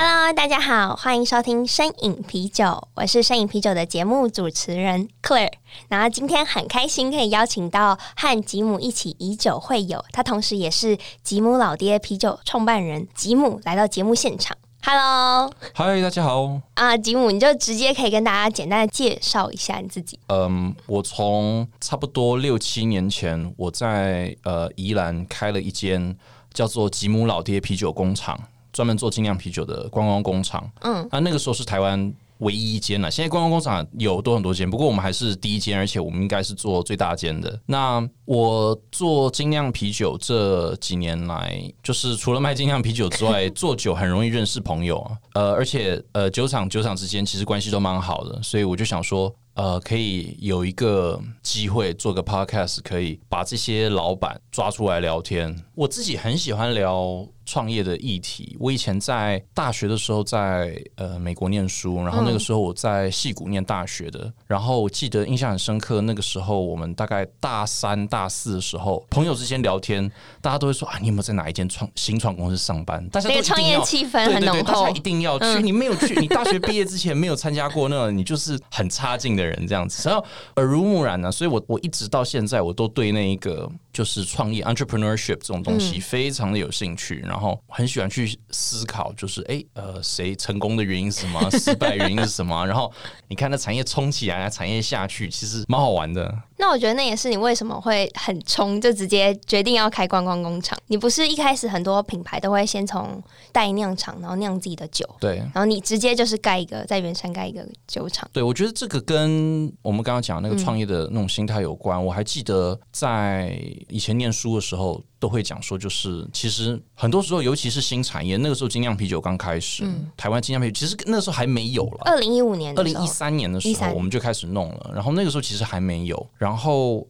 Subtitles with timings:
[0.00, 5.52] ！Cheers！Hello，大家好，欢迎收听声饮啤酒，我是声饮啤酒的节目主持人 Claire。
[5.88, 14.56] 然后今天很开心可以邀请到和吉姆一起以酒会友，他同时也是吉姆老爹啤酒创办人吉姆来到节目现场。
[14.82, 16.60] Hello，嗨，大家好。
[16.72, 20.18] 啊，吉姆，你就直接可以跟大家简单的介绍一下你自己。
[20.28, 26.16] 嗯，我从差不多六七年前，我在呃宜兰开了一间
[26.54, 28.40] 叫做吉姆老爹啤酒工厂。
[28.80, 33.10] 专门做精酿啤酒的观光工厂，嗯，那那个时候是台湾唯一一间了。
[33.10, 37.60] 现在观光工厂有多很多间，不过我们还是第一间，而且我们应该是做最大间的。
[37.66, 55.54] 那我做精酿啤酒这几年来，就是除了卖精酿啤酒之外， 做酒很容易认识朋友啊，呃，而且呃，酒厂酒厂之间其实关系都蛮好的，所以我就想说，呃，可以有一个机会做个 podcast，可以把这些老板抓出来聊天。
[55.74, 57.28] 我自己很喜欢聊。
[57.50, 70.08] 创业的议题，我以前在大学的时候在呃美国念书，然后那个时候我在戏谷念大学的，然后我记得印象很深刻，那个时候我们大概大三大四的时候，朋友之间聊天，
[70.40, 73.04] 大家都会说啊，你有没有在哪一间创新创公司上班？
[73.08, 75.44] 大家都创业气氛很浓厚，大家一定要去。
[75.44, 80.06] 嗯、你没有去，你大学毕业之前没有参加过那个，你就是很差劲的人这样子。
[80.08, 87.39] 然后耳濡目染呢、啊，所以我我一直到现在我都对那一个就是创业 entrepreneurship 这种东西非常的有兴趣，然后。
[87.40, 91.48] 然后很喜欢去思考，就是哎，呃，谁成功的原因是什么？
[91.58, 92.66] 失败原因是什么？
[92.66, 92.92] 然后
[93.28, 96.30] 你看，那产业冲起来，产业下去，其实蛮好玩的。
[96.60, 100.78] 那我觉得那也是你为什么会很冲，就直接决定要开观光工厂。
[100.88, 108.28] 你不是一开始很多品牌都会先从代酿厂，然后酿自己的酒，对，然后你直接就是盖一个在原山盖一个酒厂。
[108.32, 111.98] 对，我觉得这个跟我们刚刚讲的那个创业的那种心态有关。
[111.98, 115.02] 嗯、我还记得在以前念书的时候。
[115.20, 121.98] 都会讲说，就是其实很多时候，尤其是新产业，那个时候精酿啤酒刚开始，嗯、台湾精酿啤酒其实那时候还没有了。
[122.06, 124.92] 二零一五年、二零一三年的时候，我们就开始弄了。
[124.94, 126.26] 然后那个时候其实还没有。
[126.38, 126.49] 然后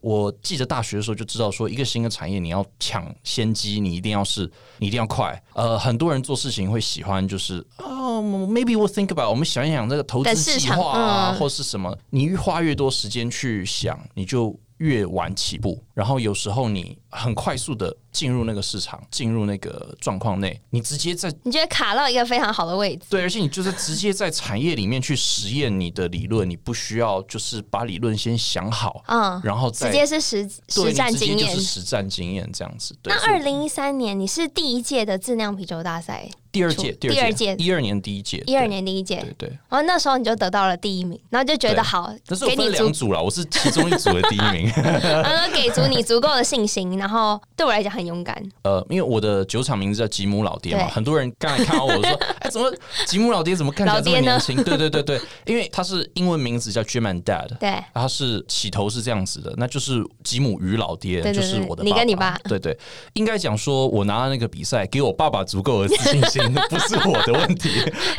[0.01, 5.43] 我记得大学的时候就知道说，一个新的产业你要抢先机，你一定要是，你一定要快。
[5.55, 11.97] 呃，很多人做事情会喜欢就是哦，maybe we'll think about，我们想一想这个投资计划啊，或是什么。
[12.11, 15.83] 你越花越多时间去想，你就越晚起步。
[15.95, 17.97] 然后有时候你很快速的。
[18.13, 32.99] 进入那个市场，进入那个状况内，你直接在你觉得卡到一个非常好的位置，对，而且你就是直接在产业里面去实验你的理论，你不需要就是把理论先想好，嗯，然后再直接是实实战经验，就是实战经验这样子。
[33.01, 39.49] 对，那二零一三年你是第一届的质量啤酒大赛，第二届，第二届，一二年第一届，一二年第一届，对对。
[39.69, 48.84] 然后那时候你就得到了第一名，然后就觉得好，那是我分两组了，我是其中一组的第一名， 然后给足你足够的信心，然后对我来讲很勇敢，呃。
[48.91, 52.03] 因为我的酒厂名字叫吉姆老爹嘛，很多人刚才看到我说
[52.41, 52.69] ：“哎，怎么
[53.06, 62.77] 吉姆老爹怎么看起来这么年轻？”对对对对，因为他是英文名字叫 Jim and Dad，对，他是起头是这样子的，那就是吉姆与老爹，就是我的你跟你爸，对对，
[63.12, 66.40] 应该讲说我拿了那个比赛，给我爸爸足够的自信心，
[66.71, 67.71] 不是我的问题。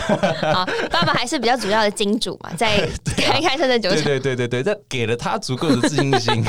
[0.53, 2.87] 好，爸爸还是比较主要的金主嘛，在
[3.17, 6.43] 开开车的酒厂，对对对对对，这给了他足够的自信心。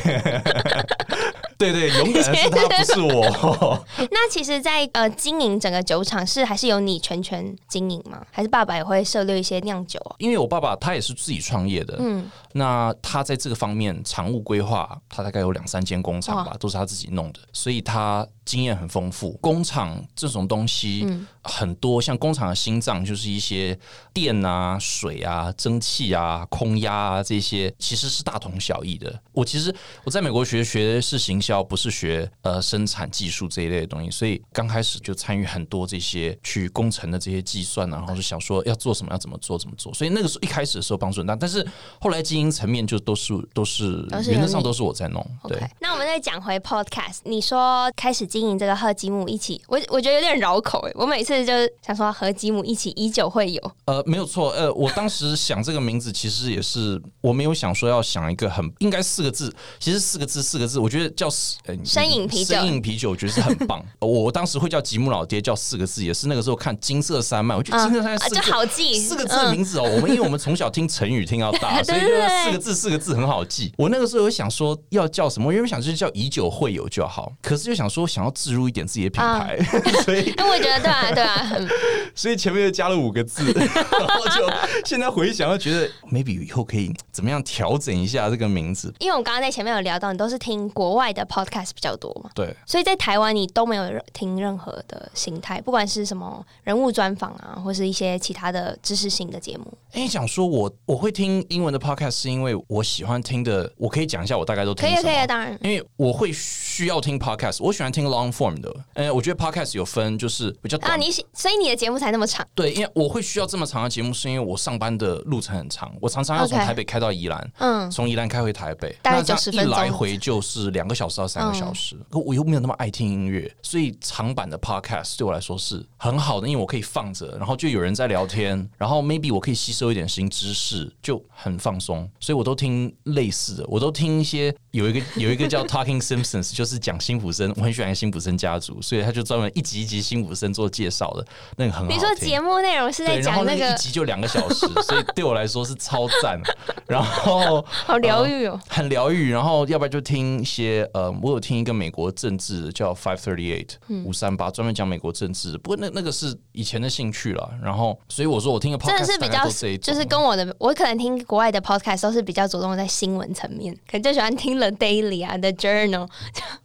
[1.59, 3.87] 对对，勇敢的是他，不是我。
[4.10, 8.21] 那其实在，在呃经营整个酒厂是还是由你全权经营吗？
[8.33, 10.16] 还是爸爸也会涉猎一些酿酒啊？
[10.19, 18.27] 因为我爸爸他也是自己创业的，嗯，那他在这个方面常务规划，他大概有两三间工厂吧，都是他自己弄的，所以他。
[18.44, 21.06] 经验很丰富，工厂这种东西
[21.42, 23.78] 很多，嗯、像工厂的心脏就是一些
[24.12, 29.21] 电啊、水啊、蒸汽啊、空压啊这些，其实是大同小异的。
[29.30, 29.72] 我其实
[30.03, 39.95] 我在美国学学的是行销，不是学呃生产技术这一类的东西，所以刚开始就参与很多这些去工程的这些计算，然后就想说要做什么，要怎么做，怎么做。
[39.95, 41.65] 所以那个时候一开始的时候帮助很大，但是
[42.00, 45.24] 后来经营层面就都是都是原则上都是我在弄。
[45.45, 48.32] 对，那我们再讲回 Podcast，你说开始。
[48.33, 50.93] 经营这个和吉姆一起，我我觉得有点绕口哎。
[50.95, 53.73] 我每次就是想说和吉姆一起，以酒会友。
[53.84, 54.49] 呃，没有错。
[54.53, 61.27] 呃，我当时想这个名字，其实也是我没有想说要想一个很应该四个字，其实四个字四个字，我觉得叫
[61.67, 63.84] 呃深饮啤酒，深饮啤酒，我觉得是很棒。
[63.99, 69.83] 我当时会叫吉姆老爹，叫四个字，也是那个时候看金色山脉，我觉得金色山脉四个字、啊、好记，四个字的名字哦。
[69.83, 73.71] 我们因为我们从小听成语听到大， 所以就四个字四个字很好记。
[73.77, 81.53] 我那个时候有想说要叫什么，我原本想就是叫以酒会友就好，可是就想说想要置入一点自己的品牌，啊、 所以 那我觉得对啊对啊，
[82.15, 84.51] 所以前面又加了五个字，然后就
[84.84, 88.92] 现在回想，又觉得 maybe 以后可以怎么样调整一下这个名字。
[88.98, 99.66] 因为我刚刚在前面有聊到，你都是听国外的 podcast 比较多嘛，对，所以在台湾你都没有听任何的形态，不管是什么人物专访啊，或是一些其他的知识性的节目。
[99.92, 105.03] 哎，想说我我会听英文的 podcast 是因为我喜欢听的，我可以讲一下我大概都听什么。
[105.03, 108.74] 可以可以，当然，因为我会需要听 podcast，我喜欢听 long form 的。
[108.94, 112.47] 哎，我觉得 podcast 有分就是比较短，啊，你所以你的节目才那么长。
[112.54, 121.97] 对，因为我会需要这么长的节目，是因为我上班的路程很长，我常常要从台北开到宜兰，嗯，从宜兰开回台北，大概来回就是两个小时到三个小时。
[122.10, 132.09] 可我又没有那么爱听音乐，所以长版的 podcast 对我来说是很好的，因为我可以放着，然后就有人在聊天，然后 maybe 我可以吸收一点新知识，就很放松。
[132.20, 141.25] 所以我都听类似的，我都听一些有一个有一个叫 Talking Simpsons，就是讲辛普森，我很喜欢辛普森家族，所以他就专门一集一集辛普森做介绍的，
[141.57, 141.89] 那个很好。
[141.89, 146.41] 你说节目内容是在讲那个一集就两个小时，所以对我来说是超赞。
[146.89, 149.31] 然后 好疗愈哦，很疗愈。
[149.31, 153.69] 然后要不然就听一些呃，我有听一个美国政治叫 Five Thirty Eight
[154.05, 155.57] 五三八，专门讲美国政治。
[155.59, 157.51] 不过那那个是以前的兴趣了。
[157.63, 159.48] 然后所以我说我听个 podcast 是比较
[159.78, 166.09] 就是跟我的，我可能听国外的 podcast 都是比较着重在新闻层面，可能就喜欢听 The Daily 啊，The Journal。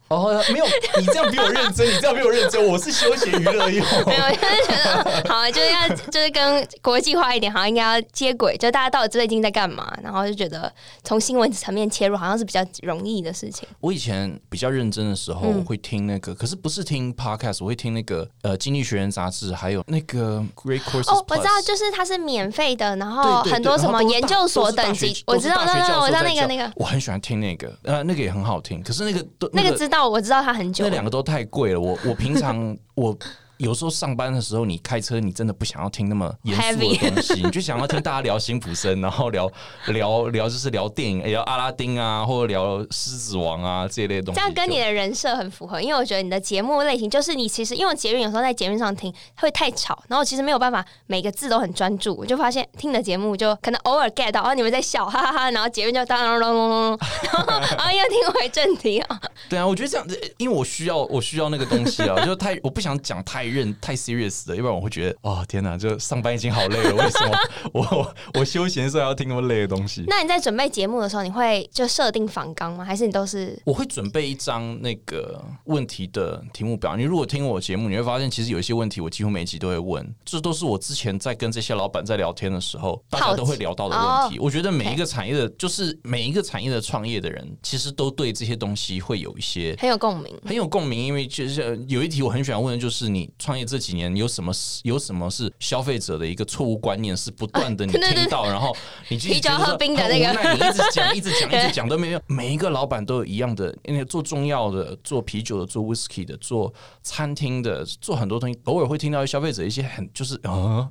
[0.08, 0.64] 哦，没有，
[0.98, 3.86] 你这样比我认真，你这样比我认真，我是休闲娱乐用。
[4.06, 10.72] 没有，就是觉得好，就是要就是跟国际化一点，好像应该要接轨，就大家到底最近在干嘛，然后就觉得
[11.04, 13.68] 从新闻层面切入，好像是比较容易的事情。
[13.80, 21.14] 我以前比较认真的时候，我会听那个，嗯、可是不是听 podcast，我会听那个呃《经济学人》杂志，还有那个 Great Courses。
[21.14, 29.97] 哦，我知道，就是它是免费的，然后很多什么研究所等级，我知道，那个我知道那个那个，我很喜欢听那个，呃，那个也很好听，可是那个都那个知道。
[30.06, 31.80] 我知道他很久，那两个都太贵了。
[31.80, 33.16] 我我平常我。
[33.58, 39.50] 有时候上班的时候，你开车，你真的不想要听那么严肃的东西，你就想要听大家聊辛普森，然后聊
[39.88, 44.40] 聊聊就是聊电影，聊阿拉丁啊，或者聊狮子王啊这一类东西。
[44.40, 59.20] 这样跟你的人设很符合，因为我觉得你的节目类型就是你其实因为杰运有时候在节目上听会太吵，然后其实没有办法每个字都很专注，我就发现听的节目就可能偶尔 get 到哦你们在笑哈哈哈，然后杰运就当当当当当，然后又听回正题啊。
[59.48, 63.47] 对啊，我觉得这样子，因为我需要我需要那个东西啊，就太我不想讲太。
[63.48, 67.38] 认太 serious 的，要不然我会觉得，哦天哪，就上班已经好累了，为什么
[67.72, 70.04] 我我休闲的时候要听那么累的东西？
[70.06, 72.84] 那你在准备节目的时候，你会就设定访纲吗？
[72.84, 73.60] 还是你都是？
[73.64, 76.96] 我会准备一张那个问题的题目表。
[76.96, 84.38] 你如果听我节目，你会发现其实有一些问题我几乎每一集都会问，这都是我之前在跟这些老板在聊天的时候，大家都会聊到的问题。
[84.38, 90.98] 我觉得每一个产业的，就是每一个产业的创业的人，其实都对这些东西会有一些很有共鸣，很有共鸣。
[90.98, 93.30] 因为就是有一题我很喜欢问的就是你。
[93.38, 94.52] 创业这几年有什么
[94.82, 98.76] 有什么是消费者的一个错误观念是不断的你听到，然后
[99.08, 102.20] 你就觉得说很无奈，你一直讲一直讲 一直讲都没有。
[102.26, 110.88] 每一个老板都有一样的，因为做中药的、做啤酒的、做 whisky 的、做餐厅的、做很多东西，偶尔会听到消费者一些很就是啊，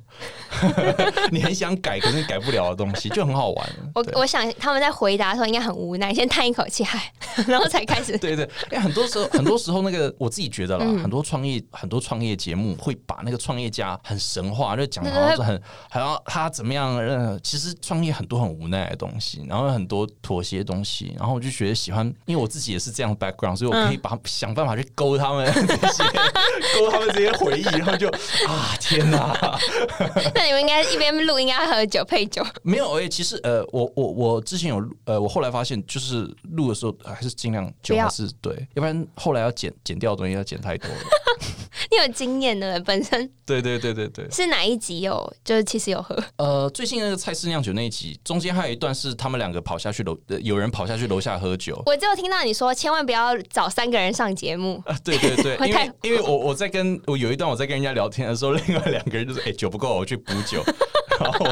[1.30, 3.70] 你很想改可是改不了的东西，就很好玩。
[3.94, 7.12] 我我想他们在回答的时候应该很无奈，先叹一口气，嗨，
[7.46, 8.16] 然后才开始。
[8.16, 12.37] 对对，因为很多时候很多时候那个我自己觉得啦，很多创业很多创业。
[12.38, 16.96] 节目会把那个创业家很神话，就讲好像是很，好像他怎么样？
[16.96, 26.04] 呃，其实创业很多很无奈的东西，然后很多妥协的东西，然后我就觉得喜欢，因为我自己也是这样 background，所以我可以把想办法去勾他们这些，
[26.78, 28.08] 勾他们这些回忆，然后就
[28.46, 29.58] 啊，天哪！
[30.34, 32.44] 那你们应该一边录，应该喝酒配酒。
[32.62, 40.96] 没有诶，其实呃，我我我之前有呃，我后来发现就是录的时候还是尽量酒还是对，要不然后来要剪剪掉的东西要剪太多了。
[41.90, 45.34] 你有经验的本身， 对对对对对，是哪一集有？
[45.42, 46.16] 就是其实有喝。
[46.36, 51.82] 呃，最近那个蔡氏酿酒那一集，中间还有一段是他们两个跑下去楼，有人跑下去楼下喝酒。
[51.86, 54.82] 我就听到你说，千万不要找三个人上节目。
[54.86, 60.62] 啊，对对对， 因为因为我我在跟我有一段我在跟人家聊天的时候，另外两个人就说哎、欸、酒不够，我去补酒。
[61.22, 61.46] 然后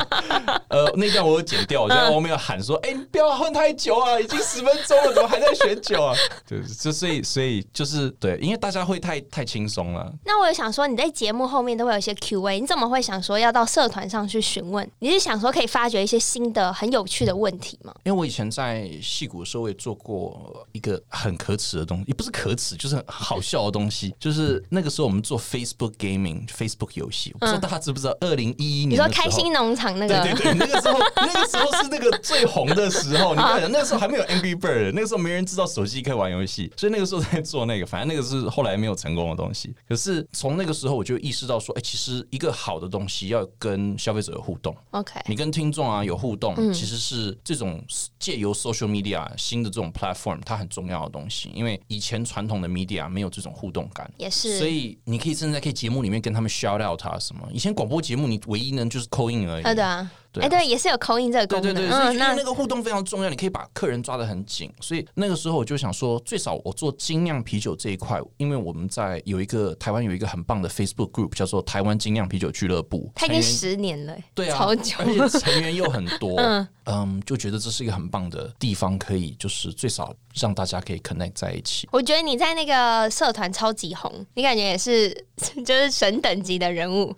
[0.68, 6.14] 呃，那段我有剪掉，我在后面喊说：“哎、你不要混太久啊，已经十分钟了，怎么还在选酒啊？”
[6.48, 10.12] 对，就所以所以就是对，因为大家会太太轻松了。
[10.24, 14.88] 那我有想说，你在节目后面都会有一些 Q&A，你怎么会想说要到社团上去询问？
[14.98, 17.94] 你是想说可以发掘一些新的很有趣的问题吗？
[18.04, 28.16] 因为我以前在戏骨的时候也做过一个很可耻的东西，也不是可耻，就是很好笑的东西， 就是那个时候我们做 Facebook Gaming，Facebook 游戏，我不知道大家知不知道？
[28.20, 30.22] 二零一一年，你说开心农场那个？
[30.22, 33.34] 对对对，那个时候 那个时候是那个最红的时候。
[33.34, 39.74] 你看，那个时候还没有 Angry Bird，那个时候没人知道手机可以玩游戏，所以那个时候在做那个，反正那个是后来没有成功的东西。
[39.88, 44.74] 可是从那个时候我就意识到说，哎，其实一个好的东西要跟消费者有互动。
[44.92, 47.82] OK，你跟听众啊有互动，其实是这种
[48.26, 51.48] 借由 social media 新的这种 platform，它很重要的东西。
[51.54, 54.58] 因为以前传统的 media 没有这种互动感，也是。
[54.58, 57.48] 所以你可以甚至在可以节目里面跟他们 shout out 他什么。
[57.52, 59.62] 以前广播节目你唯一能就是 call in 而已。
[59.62, 60.10] 对啊。
[60.40, 61.74] 哎，对，也是有 call in 这个功能。
[61.74, 64.72] 对对对，所以那个互动非常重要，你可以把客人抓得很紧。
[64.80, 81.88] 所以那个时候我就想说，最少我做精酿啤酒这一块，因为我们在有一个台湾有一个很棒的 Facebook group，叫做台湾精酿啤酒俱乐部，它已经十年了，对啊，超久，而且成员又很多，嗯 嗯，就觉得这是一个很棒的地方，可以就是最少让大家可以 connect 在一起。
[81.90, 85.10] 我觉得你在那个社团超级红，你感觉也是
[85.64, 87.14] 就是神等级的人物。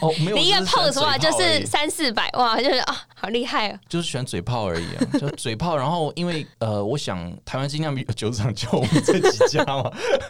[0.00, 2.96] 哦，没有，你一个 post 话就是三四百哇，就是啊。
[3.22, 3.78] 好厉害啊！
[3.88, 5.76] 就是喜欢嘴炮而已啊，就嘴炮。
[5.76, 9.82] 然后因为呃，我想台湾尽量比酒厂就我们这几家嘛。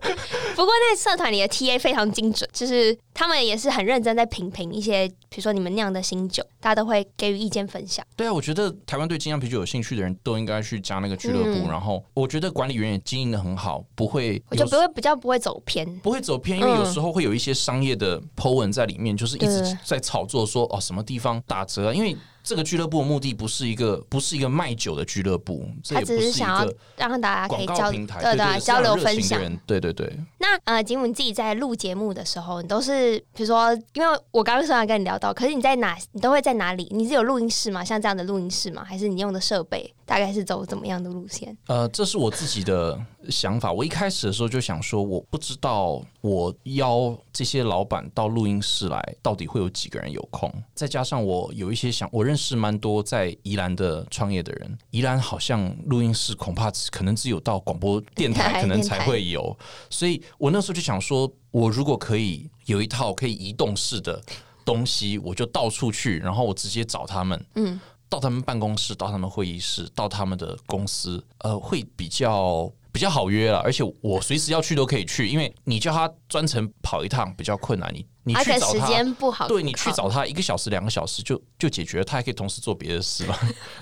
[0.54, 8.04] 不过那社团里的 TA 非常精准，就是他们也是很认真在品评一些，比如说你们酿的新酒，大家都会给予意见分享。
[8.16, 11.50] 对啊，我觉得台湾对精酿啤酒有兴趣的人都应该去加那个俱乐部。
[11.50, 22.16] 嗯、然后我觉得管理员也经营的很好，不会，我就不会比较不会走偏，不会走偏，因为有时候会有一些商业的 po 文在里面，就是一直在炒作说哦什么地方打折，因为。
[22.42, 30.12] 这个俱乐部的目的不是一个，不是一个卖酒的俱乐部，这也不是一个他只是想要让大家可以交平台，对对，交流分享，对对对。
[30.38, 36.88] 那呃，吉姆你自己在录节目的时候，你都是比如说，因为我刚刚虽然跟你聊到，可是你在哪，你都会在哪里？
[36.90, 37.84] 你是有录音室吗？
[37.84, 38.84] 像这样的录音室吗？
[38.84, 41.56] 还是你用的设备大概是走怎么样的路线？
[41.68, 43.00] 呃，这是我自己的
[43.30, 43.72] 想法。
[43.72, 50.52] 我一开始的时候就想说，我不知道我邀这些老板到录音室来，到底会有几个人有空？
[50.74, 59.56] 再加上我有一些想，我认识蛮多在宜兰的创业的人，宜兰好像录音室恐怕可能只有到广播电台 可能才会有，
[59.88, 64.22] 所以我那时候就想说，我如果可以有一套可以移动式的
[64.62, 67.80] 东西，我就到处去，然后我直接找他们，嗯，
[68.12, 72.70] 到他们办公室，到他们会议室，到他们的公司，呃，会比较。
[72.94, 83.34] 比较好约了，而且我随时要去都可以去，因为你叫他专程跑一趟比较困难，你你去找他，时间不好，对，你去找他一个小时两个小时就就解决了，他还可以同时做别的事嘛，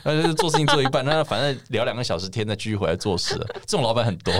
[0.04, 4.32] 那就做事情做一半，那反正聊两个小时天再继续回来做事了，这种老板很多，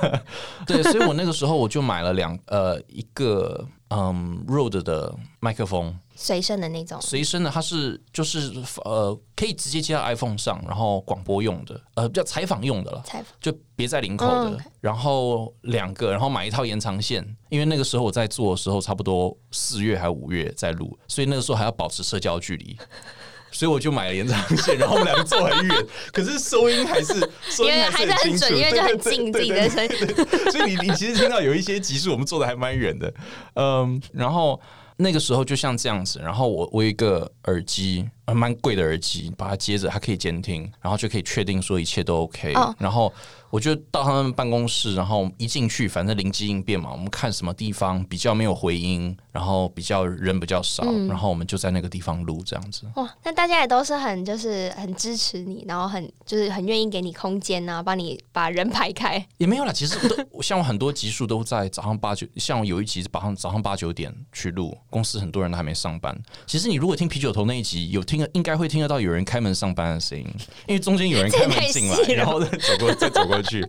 [0.66, 5.94] 对，所以我那个时候我就买了两呃一个嗯 Rode 的麦克风。
[6.20, 8.52] 随身的那种，随身的，它是就是
[8.84, 13.26] 呃，可以直接接到 iPhone 上，然后广播用的，呃，叫采访用的了，采访。
[13.40, 22.76] 就别在领口的，嗯、然后两个，然后买一套延长线，因为那个时候我在做的时候，差不多四月还是五月在录，所以那个时候还要保持社交距离，
[23.52, 27.14] 所以我就买了延长线，然后我们两个坐很远， 可是收音还是
[27.48, 33.14] 收音还是很清楚，因为还是很准，因为就很近自己的声音， 所以你你其实听到有一些集数我们坐的还蛮远的，
[33.54, 34.60] 嗯，然后。
[35.00, 43.12] 那个时候就像这样子，然后我我一个耳机，蛮贵的耳机，把它接着，它可以监听，然后就可以确定说一切都 OK，哦，然后。
[43.50, 46.92] 我就到他们办公室，然后一进去，反正灵机应变嘛。
[46.92, 52.82] 我们看什么地方比较没有回音，然后比较人比较少，嗯、然后我们就在那个地方录这样子。
[52.96, 59.26] 哇，那大家也都是很就是很支持你，然后很就是很愿意给你空间呐、啊，帮你把人排开。
[59.38, 66.14] 也没有啦，其实都像我很多集数都在早上八九，像我有一集是早上早上八九点去录，公司很多人都还没上班。
[66.46, 70.26] 其实你如果听啤酒头那一集，有听应该会听得到有人开门上班的声音，
[70.66, 73.42] 因为中间有人开门进来，然后再走过再走过。
[73.48, 73.66] 去，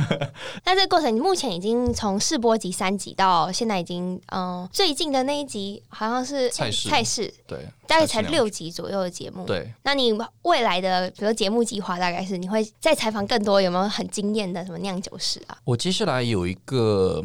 [0.64, 9.44] 那这个过程，你目前已经从试播集三集到现在已经，嗯、呃，最近的那一集好像是菜市，菜市，对，大概才六集左右的节目。
[9.44, 15.58] 对，那你未来的比如节目计划大概是你会再采访更多有没有很惊艳的什么酿酒师啊？
[15.64, 17.22] 我接下来有一个，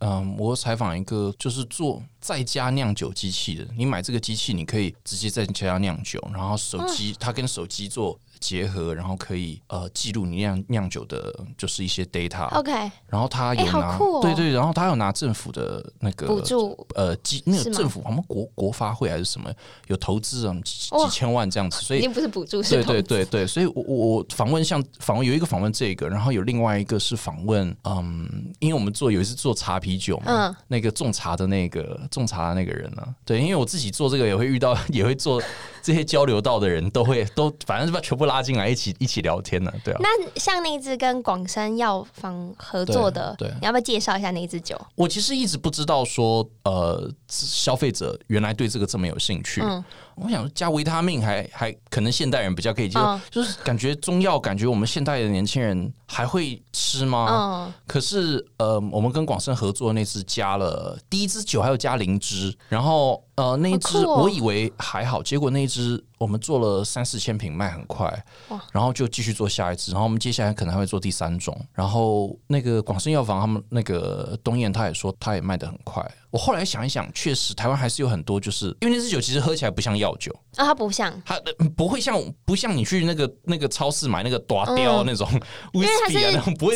[0.00, 2.02] 嗯，我采访一个就是做。
[2.20, 12.46] 在家酿酒机器的，你买这个机器，你可以直接在家酿酒，然后手机、嗯、它跟手机做结合，然后可以呃记录你酿酿酒的，就是一些 data。
[12.58, 12.72] OK，
[13.08, 19.50] 然后他有拿，哦、对对，然后他有拿政府的那个补助，呃，几那个政府好像国国发会还是什么
[19.86, 35.42] 有投资啊几，几千万这样子，所以不是补助，对对对对，所以我我我访问像访问有一个访问这个，然后有另外一个是访问，嗯，因为我们做有一次做茶啤酒嘛，嗯，那个种茶的那个种茶的那个人呢、啊，对，因为我自己做这个也会遇到， 也会做
[35.86, 40.00] 这些交流到的人都会 都反正是把全部拉进来一起一起聊天呢、啊，对啊。
[40.00, 44.76] 那像那支跟广山药房合作的，对，对你要不要介绍一下那支酒？
[44.96, 49.60] 我其实一直不知道说，呃，消费者原来对这个这么有兴趣。
[49.62, 49.84] 嗯
[50.16, 57.28] 我想加维他命还还可能现代人比较可以接受，哦、就是感觉中药，感觉我们现代的年轻人还会吃吗？
[57.30, 68.24] 嗯、可是呃，我们跟广生合作那次加了第一支酒还有加灵芝，然后呃那一支我以为还好，结果那一支我们做了三四千瓶卖很快，
[68.72, 76.04] 然后就继续做下一支，然后我们接下来可能还会做第三种，然后那个广生药房他们那个东燕他也说他也卖的很快。
[76.30, 80.30] 我后来想一想，确实台湾还是有很多，就是因为那支酒其实喝起来不像药酒。
[80.56, 81.40] 啊，它不像，它
[81.74, 85.26] 不会像不像你去那个那个超市买那个大雕那种，
[85.72, 86.20] 因为它是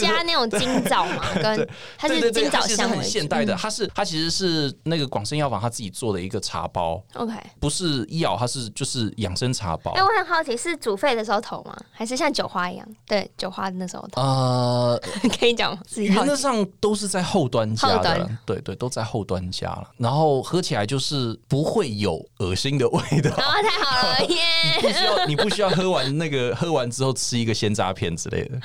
[0.00, 1.68] 加那种金枣嘛， 跟
[1.98, 9.92] 它是金枣香，很现代的，它是它其实是那个广生药房他自己做的一个茶包，OK，不是药，它是就是养生茶包。
[9.92, 11.76] 哎，我很好奇，是煮沸的时候投吗？
[11.92, 12.86] 还是像酒花一样？
[13.06, 14.20] 对，酒花的那时候投。
[14.20, 15.00] 呃，
[15.38, 15.82] 可以讲吗？
[15.96, 23.30] 原则上都是在后端加的，对对，都在后端加了，然后喝起来就是不会有恶心的味道。
[23.30, 24.36] 哦，太好了 耶！
[24.76, 28.60] 你不需要，你不需要喝完那个喝完之后吃一个鲜榨片之类的。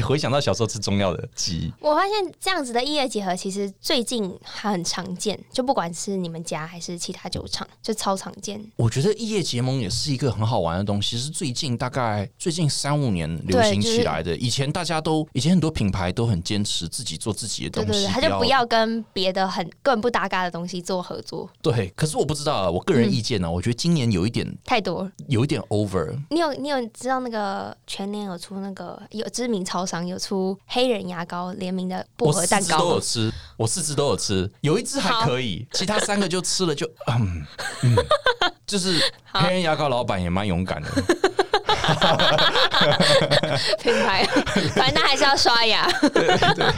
[0.04, 8.60] 回想到小时候吃中药的记忆，我发现这样子的异业结合其实最近还很常见，就不管是你们家还是其他酒厂，就超常见。
[8.76, 14.34] 我觉得异业结盟也是一个很好玩的东西，是最近大概最近三五年流行起来的。
[14.34, 21.48] 就是、以前大家都以前很多品牌都很坚持自己做自己的东西，对对对，他就不要跟别的很更不搭嘎的东西做合作。
[21.62, 26.14] 对，可是我不知道啊，我个人意见呢、啊，嗯、我觉得今年有一点太多，有一点 over。
[26.30, 37.46] 你有你有知道那个全年有出那个有知名超商有出黑人牙膏联名的薄荷蛋糕，都有吃，我四支都有吃，有一支还可以，其他三个就吃了就嗯
[37.82, 37.96] 嗯，
[38.70, 40.88] 就是黑人牙膏老板也蛮勇敢的。
[43.82, 44.24] 品牌，
[44.76, 45.90] 反正还是要刷牙。
[46.14, 46.24] 对
[46.54, 46.72] 对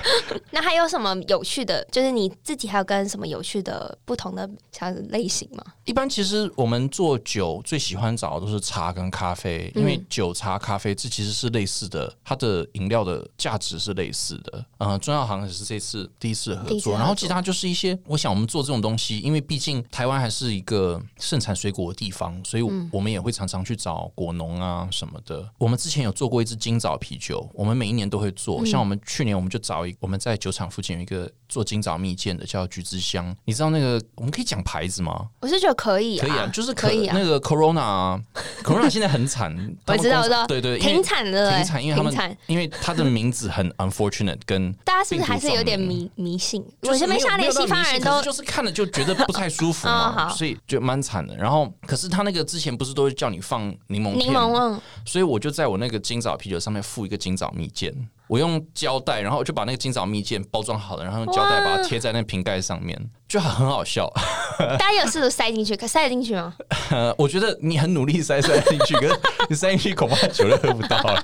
[0.50, 1.84] 那还有什么有趣的？
[1.92, 5.62] 就是你自己还有跟什么有趣的不同的像类型吗？
[5.84, 14.64] 一般其实我们做酒最喜欢找的都是茶跟咖啡，因为酒、茶、咖啡这其实是类似的，它的饮料的价值是类似的。
[14.78, 24.88] 嗯，中药行也是这次第一次合作，然后其他就是一些，我想我们做这种东西，因为毕竟台湾还是一个盛产水果的地方，所以我们也会常常去找果农啊。
[24.90, 28.60] 什么的，我们之前有做过一支金枣啤酒，我们每一年都会做。
[28.60, 33.34] 嗯、像我们去年，我们就找一，我们在酒厂附近有一个做金枣蜜饯的，叫橘之乡。
[33.44, 35.28] 你知道那个我们可以讲牌子吗？
[35.40, 37.16] 我是觉得可以，啊可以啊，就是可，可以啊。
[37.18, 38.20] 那个 Corona 啊，
[38.62, 39.52] Corona 现在很惨，
[39.86, 46.64] 我知道，我知道，对对，挺惨的，挺惨，因为他们惨因为他的名字很 unfortunate，跟 大家是不是还是有点迷迷信？
[46.82, 51.36] 我身边下列西方人都就是看了就觉得不太舒服嘛，哦、所以就蛮惨的。
[51.36, 57.92] 然后，可是他那个之前不是都会叫你放柠檬片，柠檬，所以我就在我那个金枣啤酒上面附一个金枣蜜饯，
[58.32, 64.10] 我用胶带，然后我就把那个金枣蜜饯包装好了，然后用胶带把它贴在那瓶盖上面，就很好笑。
[64.58, 66.54] 大家有试图塞进去，可塞得进去吗？
[66.90, 71.22] 呃， 我觉得你很努力塞塞进去，可是 你塞进去恐怕酒都喝不到了，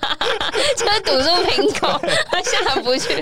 [0.77, 1.99] 就是堵住瓶口，
[2.45, 3.19] 下不去。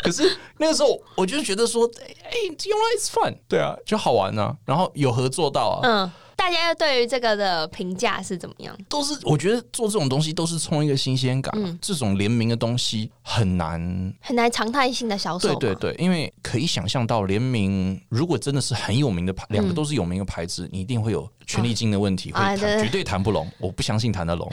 [0.00, 1.90] 可是那个时候我就觉得说，
[2.22, 6.12] 哎、欸，用了 it's fun，对啊，就好玩啊，然后有合作到啊，嗯。
[6.44, 8.76] 大家对于这个的评价是怎么样？
[8.86, 11.50] 都是我觉得做这种东西都是冲一个新鲜感。
[11.56, 13.80] 嗯，这种联名的东西很难
[14.20, 15.54] 很难常态性的销售。
[15.54, 23.50] 对对对，因为可以想象到联名，如果真的是很有名的牌，两个都是有名的牌子，你一定会有权利金的问题，会谈绝对谈不拢。
[23.58, 24.50] 我不相信谈得拢。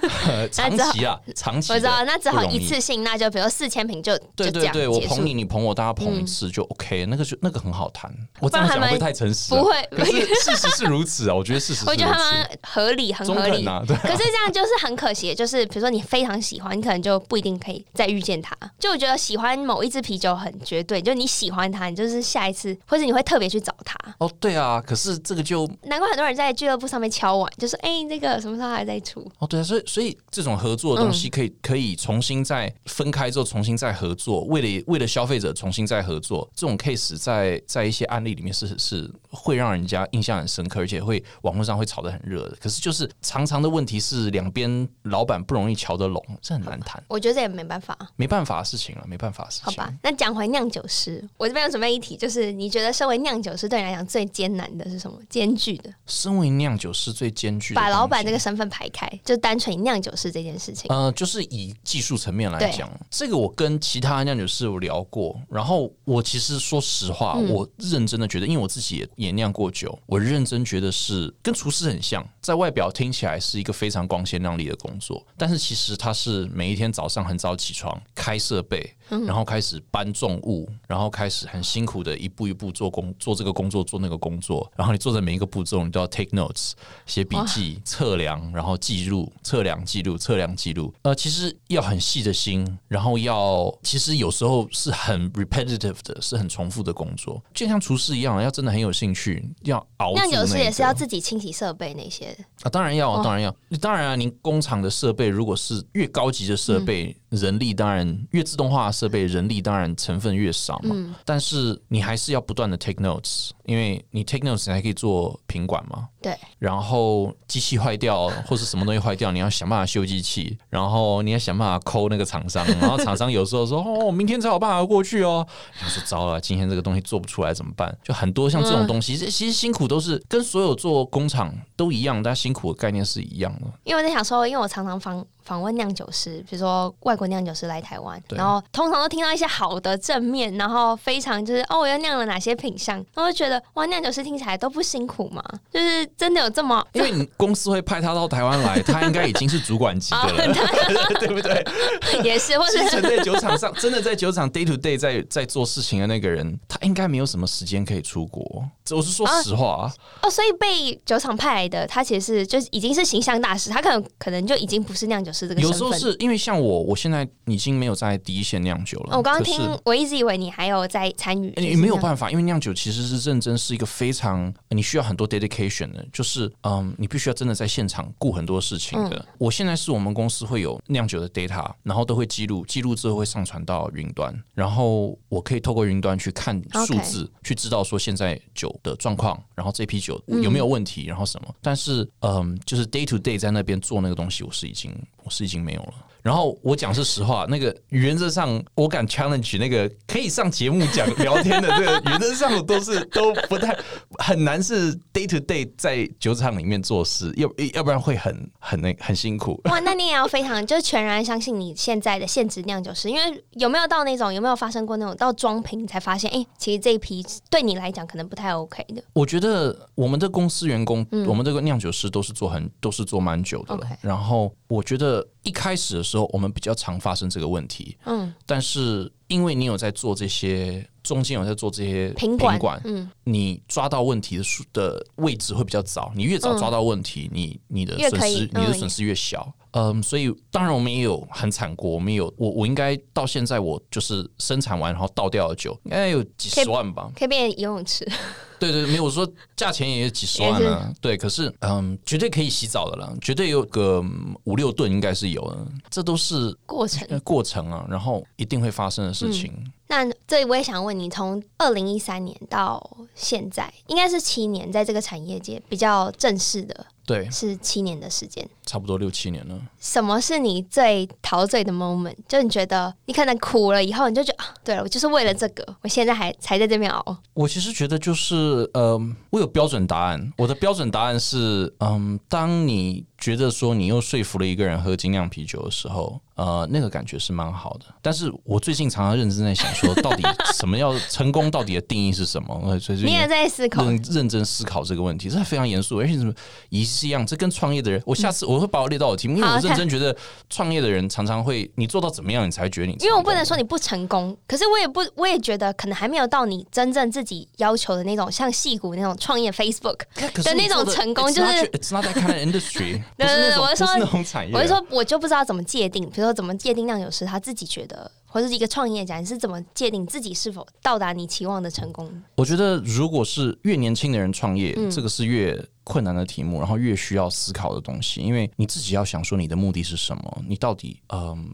[0.50, 8.10] 长期啊，长期我知道，那只好一次性，那就比如四千瓶就对对对，我捧你，你捧我，大家捧一次就 OK，那个就那个很好谈。
[8.40, 11.34] 我这样讲会太诚实，不会，可是事实是如此啊。
[11.34, 13.64] 我觉得事实，我觉得他们合理，很合理。
[13.64, 18.56] 可是这样就是很可惜，就是比如说你非常喜欢，你可能就不一定可以再遇见他。
[18.78, 23.96] 就我觉得喜欢某一支啤酒很绝对，就你喜欢他，你就是下一次，或者你会特别去找他。
[24.18, 42.56] 哦，对啊，可是这个就难怪很多人人在俱乐部上面敲碗，就说：“哎、欸，那个什么时候还在出？”哦，对啊，所以所以这种合作的东西可以、嗯、可以重新再分开之后重新再合作，为了为了消费者重新再合作，这种 case 在在一些案例里面是是会让人家印象很深刻，而且会网络上会炒得很热的。
[42.60, 47.02] 可是就是常常的问题是两边老板不容易瞧得拢，这很难谈。
[47.08, 49.66] 我觉得这也没办法，没办法的事情了，没办法的事情。
[49.66, 55.18] 好吧，那讲回酿酒师，我这边有准备一题，就是你觉得身为酿酒师对你来讲最艰难的是什么？
[55.28, 55.92] 艰巨的。
[56.24, 60.86] 身为酿酒师最艰巨的，把老板这个身份排开，就单纯酿酒师这件事情。
[60.88, 86.72] 呃，就是以技术层面来讲，这个我跟其他酿酒师有聊过，然后我其实说实话，嗯、我认真的觉得，因为我自己也也酿过酒，我认真觉得是跟厨师很像，在外表听起来是一个非常光鲜亮丽的工作，但是其实他是每一天早上很早起床，开设备，然后开始搬重物，然后开始很辛苦的一步一步做工，做这个工作，做那个工作，然后你做的每一个步骤，你都要 take notes，
[87.06, 90.92] 写笔记，测量，然后记录，测量记录，测量记录。
[91.02, 100.28] 呃，其实要很细的心，然后要，其实有时候是很 repetitive 的，是很重复的工作，就像厨师一样，要真的很有兴趣，要熬、那个。
[100.28, 107.04] 酿酒师也是要自己清洗设备那些啊，当然要，当然要，当然啊，您工厂的设备如果是越高级的设备。
[107.06, 110.90] 嗯人力当然越自动化设备，人力当然成分越少嘛。
[110.94, 116.08] 嗯、但是你还是要不断的 take notes，因为你 take notes 你还可以做品管嘛。
[116.24, 116.36] 对。
[116.58, 125.46] 然后机器坏掉或是什么东西坏掉，你要想办法修机器，然后你要想办法 call 那个厂商，然后厂商有时候说哦，明天才有办法过去哦。
[125.82, 127.96] 你说糟了，今天这个东西做不出来怎么办？
[128.02, 133.66] 就很多像这种东西，这、嗯、其实辛苦都是跟所有做工厂都一样，但辛苦的概念是一样的。
[133.84, 146.84] 因为我在想说，因为我常常访访问酿酒师，比如说外国酿酒师来台湾，然后通常都听到一些好的正面，然后非常就是哦，我又酿了哪些品相，然后觉得哇，酿酒师听起来都不辛苦嘛，就是真的有这么？
[146.92, 150.54] 因为你公司会派他到台湾来， 他应该已经是主管级的了，
[151.20, 151.64] 对不对？
[152.22, 158.64] 也是，或者是在酒场上真的在酒厂 day to day 在在做事情的那个人，他应该没有什么时间可以出国。
[158.90, 159.94] 我是说实话啊。
[160.22, 165.60] 哦，所以被酒厂派来的他其实是就已经是形象大使，他可能可能就已经不是酿酒师这个。
[165.60, 169.14] 有时候是因为像我，我现在已经没有在第一线酿酒了。
[169.14, 171.52] 哦、我刚刚听，我一直以为你还有在参与。
[171.56, 179.16] 你没有办法，因为酿酒其实是认真，是一个非常你需要很多 dedication 的，就是嗯，你必须要真的在现场顾很多事情的。
[179.16, 191.54] 嗯、我现在是我们公司会有酿酒的 data，然后都会记录，记录之后会上传到云端，然后我可以透过云端去看数字.去知道说现在酒的状况，然后这批酒有没有问题，嗯、然后什么。
[191.60, 194.94] 但是嗯，就是 day to day 在那边做那个东西，我是已经。
[195.24, 195.94] 我是已经没有了。
[196.24, 203.78] 然后我讲是实话，那个原则上我敢 challenge 那个可以上节目讲聊天的这个原则上都是 都不太
[204.18, 209.60] 很难是 day to day 在酒厂里面做事，要要不然会很很那很辛苦。
[209.64, 219.04] 哇，那你也要非常就是全然相信你现在的现职酿酒师，因为有没有到那种有没有发生过那种到装瓶你才发现，哎，其实这一批对你来讲可能不太 OK 的。
[219.12, 223.86] 我觉得我们的公司员工，嗯、我们这个酿酒师都是做很都是做蛮久的了。
[224.00, 248.08] 然后我觉得一开始的时候我们比较常发生这个问题，嗯，但是因为你有在做这些，中间有在做这些品管，嗯，你抓到问题的数的位置会比较早，你越早抓到问题，你你的损失你的损失越小，嗯，所以当然我们也有很惨过，我们有我我应该到现在我就是生产完然后倒掉的酒应该有几十万吧，可以变游泳池。
[248.56, 250.92] 对对，没有我说价钱也有几十万呢。
[250.94, 254.02] 是对，可是嗯，绝对可以洗澡的了，绝对有个
[254.44, 259.52] 五六吨应该是有的，这都是过程过程啊，然后一定会发生的事情。
[259.56, 266.86] 嗯、那这里我也想问你，从二零一三年到现在，应该是七年，在这个产业界比较正式的。
[267.06, 269.60] 对，是七年的时间，差不多六七年了。
[269.78, 272.16] 什么是你最陶醉的 moment？
[272.26, 277.16] 就你觉得你可能苦了以后，你就觉得啊，对了，我就是为了这个，我现在还才在这边熬。
[277.34, 278.98] 我其实觉得就是，呃，
[279.30, 280.32] 我有标准答案。
[280.38, 286.20] 我的标准答案是，嗯，当你觉得说你又说服了一个人喝精酿啤酒的时候。
[286.34, 292.54] 呃，那个感觉是蛮好的，但是我最近常常认真在想，说到底什么要成功，到底的定义是什么？
[292.80, 296.32] 所以你也在思考，认真思考这个问题，这是非常严肃，而且什么
[296.70, 300.16] 一是一样，这跟创业的人，我下次我会把我列到我题目，因为我认真觉得
[300.50, 309.98] 创业的人常常会，你做到怎么样，你才觉得你，因为我不能说你不成功，可是我也不，我也觉得可能还没有到你真正自己要求的那种，像戏骨那种创业 Facebook
[310.42, 313.00] 的那种成功，就是 It's not that kind of industry。
[313.16, 322.10] 对对对，我是说那种产业，我是说我就不知道怎么界定，比如说怎么界定酿酒师他自己觉得，或者是一个创业家，你是怎么界定自己是否到达你期望的成功？
[322.36, 331.48] 我觉得如果是越年轻的人创业，嗯、这个是越困难的题目，然后越需要思考的东西，因为你自己要想说你的目的是什么，你到底嗯，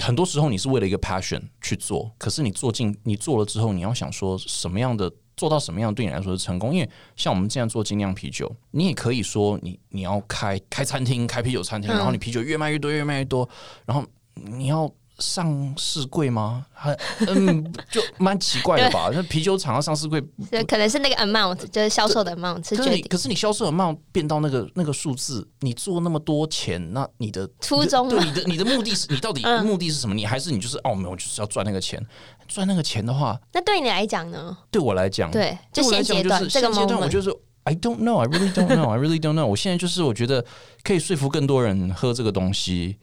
[0.00, 5.10] 很多时候你是为了一个 passion 去做，可是你做进你做了之后，你要想说什么样的。
[5.40, 6.74] 做到什么样对你来说是成功？
[6.74, 13.48] 因为像我们这样做精酿啤酒，你也可以说你你要开开餐厅、开啤酒餐厅，然后你啤酒越卖越多、越卖越多，
[13.86, 14.92] 然后你要。
[15.20, 16.66] 上市柜吗？
[16.72, 16.92] 还
[17.28, 19.10] 嗯， 就蛮奇怪的吧。
[19.12, 20.20] 那啤酒厂要上市柜，
[20.66, 23.06] 可能是那个 amount，就是销售的 amount 是决定。
[23.08, 30.14] 可是你销售的 amount 变到那个那个数字，你做那么多钱，那你的初衷，对你的你的目的是，你到底目的是什么？
[30.14, 32.04] 你还是你就是哦，没有，就是要赚那个钱。
[32.48, 34.58] 赚那个钱的话，那对你来讲呢？
[34.72, 37.30] 对我来讲，对，就现阶段这个阶段，我就是
[37.62, 39.46] I don't know, I really don't know, I really don't know。
[39.46, 40.44] 我现在就是我觉得
[40.82, 42.98] 可以说服更多人喝这个东西。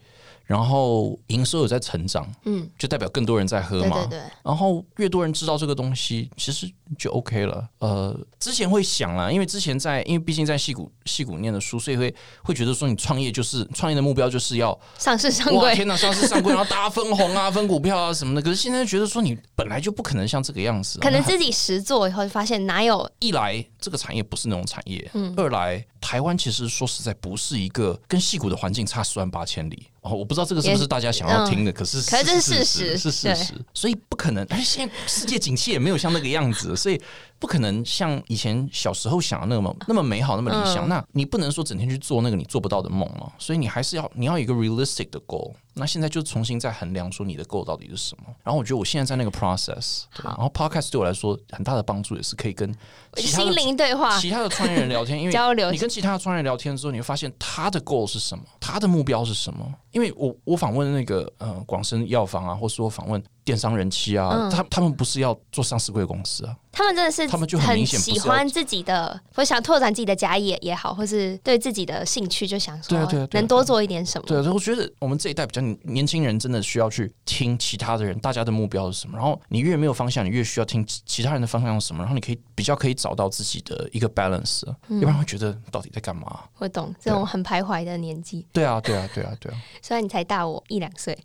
[0.48, 3.98] 然后营收有在成长，嗯，就代表更多人在喝嘛。
[3.98, 4.22] 对对对。
[4.42, 6.66] 然后越多人知道这个东西，其实
[6.98, 7.68] 就 OK 了。
[7.80, 15.74] 呃，之前会想啦，因为之前在，因为毕竟在戏谷戏谷念的书，所以会会觉得说，你创业就是创业的目标就是要上市上柜。
[15.74, 18.40] 天哪，上市上柜， 然后大家分红啊，分股票啊什么的。
[18.40, 20.98] 可是现在觉得说，你本来就不可能像这个样子。
[21.00, 23.06] 可能自己实做以后，就发现哪有？
[23.18, 25.34] 一来这个产业不是那种产业，嗯。
[25.36, 29.88] 二来台湾其实说实在不是一个跟戏谷的环境差十万八千里。
[30.14, 34.46] 我不知道这个是不是大家想要听的，可是可是这是事实，是事实，所以不可能。
[34.50, 37.00] 而且现在世界景气也没有像那个样子，所以。
[37.38, 40.86] 不可能像以前小时候想的那么那么美好，那么理想。
[40.86, 43.30] 嗯、那你不能说整天去做那个你做不到的梦嘛？
[43.38, 45.52] 所以你还是要你要有一个 realistic 的 goal。
[45.74, 48.24] 那现在就重新再衡量说你的 goal 到底是什么。
[48.42, 50.02] 然后我觉得我现在在那个 process。
[50.24, 52.74] 然后 podcast 对我来说很大的帮助也是可以跟
[53.16, 55.70] 心灵对话、其他的创业人聊天， 因为交流。
[55.70, 59.72] 你跟其他的创业人聊天之后，你会发现他的 goal 是什么，他的目标是什么。
[59.92, 66.54] 因为我我访问那个呃广生药房啊，或是我访问电商人气啊，嗯、他他们不是要做上市贵公司啊。
[66.70, 74.26] 他们真的是，他们就很明显喜欢自己的，或想拓展自己的家业也好，或是对自己的兴趣就想说，对对，能多做一点什么。
[74.28, 79.16] 对，我觉得我们这一代比较年轻人，真的需要去听其他的人，大家的目标是什么。
[79.16, 82.00] 然后你越没有方向，你越需要听其他人的方向是什么。
[82.00, 86.44] 然后你可以比较可以找到自己的一个 balance，要不然会觉得到底在干嘛？
[86.52, 88.46] 会懂这种很徘徊的年纪。
[88.52, 89.58] 对啊，对啊，对啊，对啊。
[89.82, 91.18] 虽然你才大我一两岁。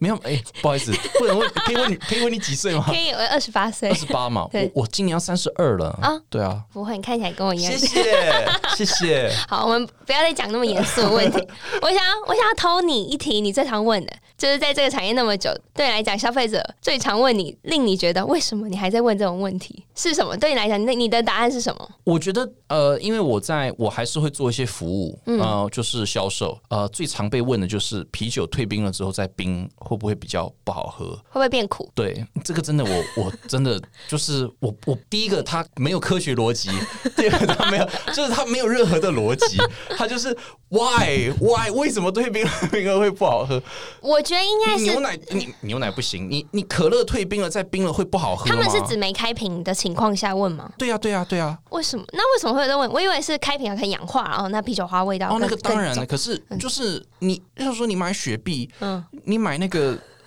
[0.00, 2.84] 没有，哎、欸， 不好意思，不能问，可以问你，可以问你几岁吗？
[2.86, 4.48] 可以，我二十八岁，二十八嘛。
[4.52, 6.20] 我我今年要三十二了啊。
[6.28, 7.72] 对啊，不会，你看起来跟我一样。
[7.72, 9.32] 谢谢， 谢谢。
[9.48, 11.38] 好，我们不要再讲那么严肃的问题。
[11.80, 20.36] 我想，我想要偷你一题，你最常问的，就是在这个产业那么久，对你来讲，消费者最常问你，令你觉得为什么你还在问这种问题是什么？
[20.36, 21.88] 对你来讲，那你的答案是什么？
[22.04, 26.58] 我觉得，呃，因为我在我还是会做一些服务，嗯、呃，就是销售。
[26.68, 31.10] 呃，最常被问的就是啤酒退冰了之后再冰会不会比较不好喝？
[31.28, 31.90] 会不会变苦？
[31.94, 36.70] 对，这个真的我，我 我真的就是我我第一个，它没有科学逻辑；
[37.16, 39.58] 第二个，它没有，就是它没有任何的逻辑，
[39.96, 40.36] 它就是
[40.70, 43.62] why why 为什么退冰了冰了会不好喝？
[44.00, 48.46] 我觉得应该是牛奶，你牛奶不行，你你可乐退冰了再冰了会不好喝？
[48.48, 50.72] 他们是指没开瓶的情况下问吗？
[50.78, 51.58] 对呀对呀对呀。
[51.70, 52.04] 为什么？
[52.12, 52.90] 那为什么会有在问？
[52.90, 55.28] 我以为是开瓶了可以氧化，然后那啤酒花味道。
[55.28, 59.73] 哦，那个当然了，可是就是你，要说你买雪碧，嗯，你买那个。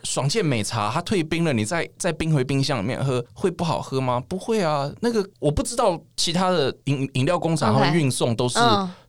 [0.03, 4.23] 爽健美茶，它退冰了，你再再冰回冰箱里面喝，会不好喝吗？
[4.29, 4.89] 不会啊。
[5.01, 8.57] 那个我不知道其他的饮饮料工厂他们运送都是.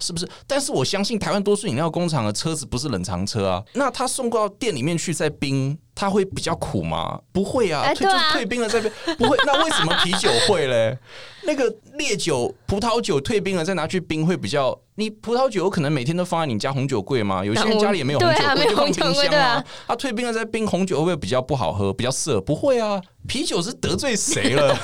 [0.01, 0.29] 是不是？
[0.46, 3.62] 但是我相信台湾多数饮料工厂的车子不是冷藏车啊。
[3.74, 7.20] 那他送到店里面去再冰，它会比较苦吗？
[7.33, 9.37] 不会啊，退、欸、就退冰了再冰，不会。
[9.46, 10.98] 那为什么啤酒会嘞？
[11.44, 14.77] 那个烈酒、葡萄酒退冰了再拿去冰会比较。
[14.98, 17.44] 你葡萄酒有可能每天都放在你家红酒柜吗？
[17.44, 19.64] 有些人家里也没有红酒柜，就放冰箱啊。
[19.87, 22.40] 他退冰了再冰红酒会不会比较不好喝，比较涩？
[22.40, 24.76] 不会啊，啤酒是得罪谁了？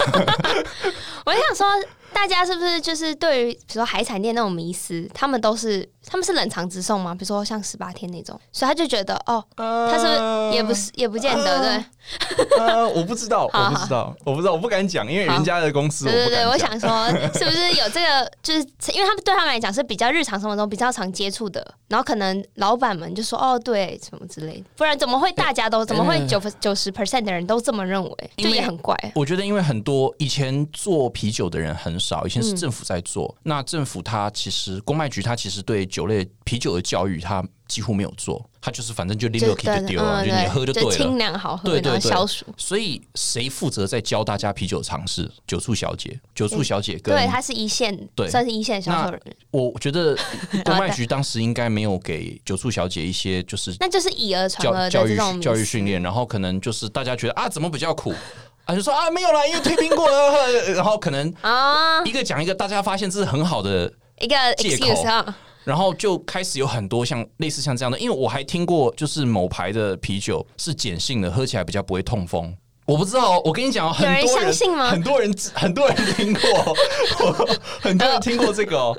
[1.26, 1.66] 我想说。
[2.14, 7.14] 大家是不是就是对于比如说海产店那种迷思，他们都是他们是冷藏直送吗？
[7.14, 11.84] 比如说像十八天那种，所以他就觉得哦，他是不是也不是也不见得对。
[12.58, 16.04] 呃，我不知道， 我不知道，我不知道，我不敢讲，因为人家的公司。
[16.04, 18.30] 对对对，我想说，是不是有这个？
[18.42, 18.60] 就是
[18.92, 28.30] 因为他们对他们来讲是比较日常生活中比较常接触的，然后可能老板们就说哦，对，什么之类的，不然怎么会大家都怎么会九九十 percent 的人都这么认为？
[28.36, 28.94] 就也很怪。
[29.14, 31.94] 我觉得，因为很多以前做啤酒的人很。
[32.04, 42.44] 少以前是政府在做，嗯、那政府他其实公卖局他其实对酒类啤酒的教育他几乎没有做，他就是反正就拎了就丢了，就你喝就对了，清凉好喝，对对对，消暑。
[42.56, 45.30] 所以谁负责在教大家啤酒常识？
[45.46, 49.36] 酒醋小姐，酒醋小姐跟对，她是一线，对，算是一线销售人员。
[49.52, 50.18] 我觉得
[50.64, 58.12] 公卖局当时应该没有给酒醋小姐一些就是， 那就是以讹传讹教育教育训练，然后可能就是大家觉得啊，怎么比较苦？
[58.64, 64.86] 啊，就说啊，没有啦，因为退冰过了， 然后可能啊，一个讲一个，大家发现这是很好的一个借口，
[65.64, 72.54] 然后就开始有很多像类似像这样的，因为我还听过，就是某牌的啤酒是碱性的，喝起来比较不会痛风。
[72.86, 74.90] 我不知道，我跟你讲，很多人相信吗？
[74.90, 76.76] 很多人很多人听过，
[77.80, 78.94] 很多人听过这个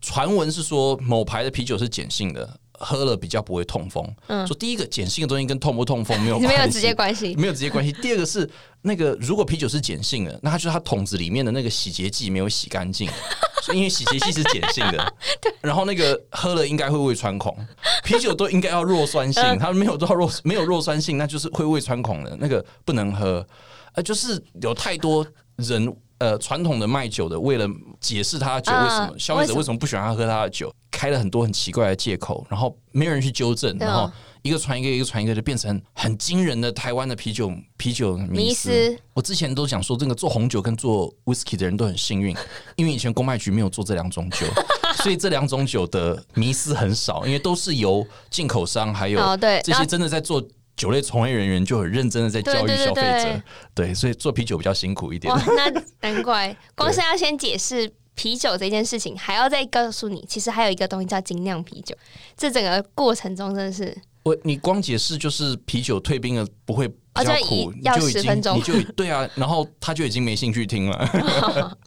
[0.00, 2.58] 传闻是说某牌的啤酒是碱性的。
[2.80, 4.08] 喝了比较不会痛风。
[4.28, 7.90] 嗯，说第一个碱性的东西跟痛不痛风没有 没有直接关系，没有直接关系。
[7.90, 8.48] 第二个是
[8.82, 13.08] 那个如果啤酒是碱性的，那它就是它桶子里面的那个洗洁剂没有洗干净，
[13.62, 15.14] 所以因为洗洁剂是碱性的，
[15.60, 17.56] 然后那个喝了应该会胃穿孔。
[18.04, 23.46] 啤酒都应该要弱酸性， 它没有到弱没有弱酸性，那就是会胃穿孔的，那个不能喝。
[23.92, 25.94] 呃，就是有太多人。
[26.20, 27.64] 呃，传统的卖酒的为了
[28.00, 34.10] 解释他的酒为什么消费者为什么不喜欢他喝他的酒，开了很多很奇怪的借口，然后没有人去纠正，然后
[34.42, 38.98] 一个传一个，一个传一个，就变成很惊人的台湾的啤酒啤酒迷思。
[39.14, 42.36] 我之前都讲说，这个做红酒跟做 whisky 的人都很幸运，
[42.74, 44.44] 因为以前公卖局没有做这两种酒，
[45.04, 49.20] 所以这两种酒的迷思很少，因为都是由进口商还有
[49.62, 50.44] 这些真的在做。
[50.78, 53.42] 酒类从业人员就很认真的在教育消费者，
[53.74, 55.34] 对，所以做啤酒比较辛苦一点。
[55.56, 55.68] 那
[56.00, 61.94] 难怪，光是要先解释啤酒这件事情，还要再告诉你，其实还有一个东西叫精酿啤酒。
[62.36, 70.98] 这整个过程中真的是，我你光解释就是啤酒退冰了不会比较苦，要十分钟，你就对啊，然后他就已经没兴趣听了。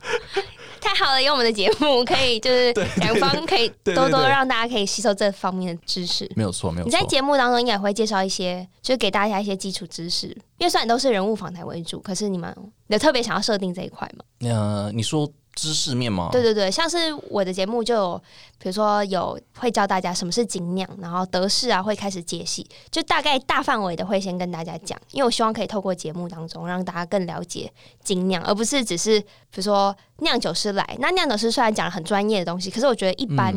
[0.80, 6.30] 太好了，有我们的节目可以就是两方可以多多让大家可以吸收这方面的知识。
[6.36, 6.86] 没有错，没有错。
[6.86, 10.28] 你在节目当中应该会介绍一些，就是给大家一些基础知识。
[10.58, 12.56] 因为虽然都是人物访谈为主，可是你们
[12.88, 14.24] 有特别想要设定这一块吗？
[14.50, 15.30] 呃，你说。
[15.54, 16.30] 知识面吗？
[16.32, 18.22] 对对对，像是我的节目就有，
[18.58, 27.72] 比如说有会教大家什么是精酿，然后德式啊会开始解析，就大概大范围的会先跟大家讲，因为我希望可以透过节目当中让大家更了解
[28.04, 33.54] 精酿，而不是只是比如说酿酒师来，那酿酒师虽然讲了很专业的东西，可是我觉得一般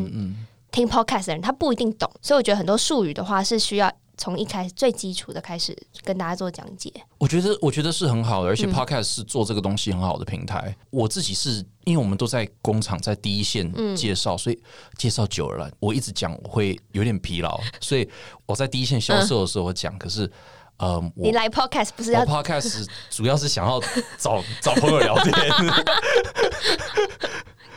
[0.71, 3.91] 听 podcast 的人他不一定懂，所以我觉得很多术语的话是需要。
[4.17, 10.75] 从一开始最基础的开始跟大家做讲解，我觉得我觉得是很好的，而且 Podcast 是做这个东西很好的平台。
[10.79, 14.63] 嗯、我自己是因为我们都在工厂在第一线介绍，嗯、所以
[14.97, 18.09] 介绍久了，我一直讲我会有点疲劳， 所以
[18.45, 20.31] 我在第一线销售的时候我讲，嗯、可是
[20.77, 23.79] 呃，你来 Podcast 不是要 Podcast 主要是想要
[24.17, 25.33] 找 找朋友聊天。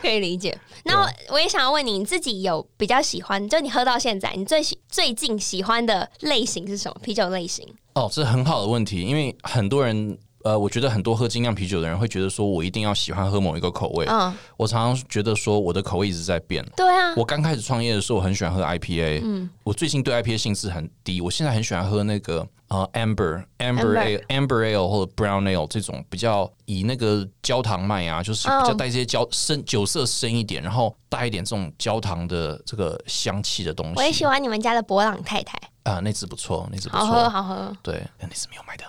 [0.01, 0.57] 可以理解。
[0.83, 6.97] 那我也想要问你，你自己有比较喜欢，就你喝到现在，你最喜最近喜欢的类型是什么？
[7.01, 7.67] 啤酒类型？
[7.95, 10.17] 哦，这是很好的问题，因为很多人，
[10.49, 14.05] 呃，我觉得很多喝精酿啤酒的人会觉得说，我一定要喜欢喝某一个口味。
[14.09, 16.65] 嗯，我常常觉得说，我的口味一直在变。
[16.75, 19.21] 对啊，我刚开始创业的时候，我很喜欢喝 IPA。
[19.23, 22.47] 嗯，我最近对 IPA 兴致很低，我现在很喜欢喝那个。
[22.69, 33.93] 呃、uh，amber amber ale amber ale 或者 brown ale 这种比较以那个焦糖麦啊，就是比较带一些焦深酒色深一点，然后带一点这种焦糖的这个香气的东西。
[33.95, 37.75] 我也喜欢你们家的博朗太太啊，uh, 那只不错，那只不错，好喝好喝。
[37.81, 38.88] 对，那只没有卖得很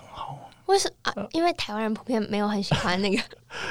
[0.71, 1.27] 为什么啊？
[1.31, 3.21] 因为台湾人普遍没有很喜欢那个，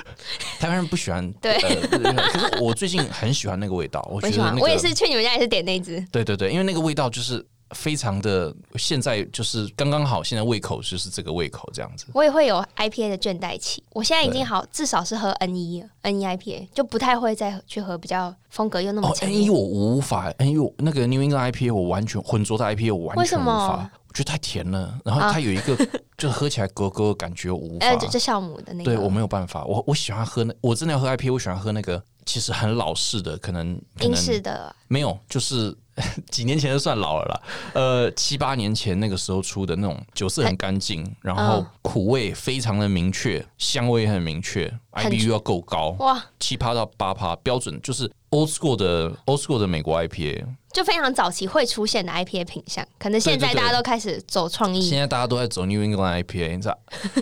[0.61, 1.29] 台湾人不喜欢。
[1.41, 4.07] 对、呃，可是我最近很喜欢那个味道。
[4.11, 6.05] 我觉得、那个、我也是去你们家也是点那支。
[6.13, 7.45] 对对对，因为那个味道就是。
[7.73, 12.05] 非常的，现在就是刚刚好，现在胃口就是这个胃口这样子。
[12.13, 19.29] 我也会有 IPA 的倦怠期，我现在已经好，至少是喝 N 一 N 一 IPA，就不太会再去喝比较风格又那么强。
[19.29, 24.99] N 一我无法，N 一那个 New England IPA 我完全浑浊的 IPA 我完全无法，我觉得太甜了。
[25.05, 25.75] 然后它有一个
[26.19, 29.65] 就是喝起来咯咯感觉我无法，就酵母的那个，对我没有办法。
[29.65, 35.75] 我我喜欢喝那，我真的要喝 IPA，我喜欢喝那个其实很老式的，可能英式的没有，就是。
[36.31, 37.43] 几年前就算老了啦，
[37.75, 50.47] 呃，七八年前那个时候出的那种酒色很干净，然后苦味非常的明确，香味也很明确，IBU 要够高哇，七趴到八趴标准，就是 old school 的 old school 的美国 IPA。
[50.73, 54.81] 就非常早期会出现的 IPA 品相，可能现在大家都开始走创意。
[54.81, 56.79] 现在大家都在走 New England IPA，你知道，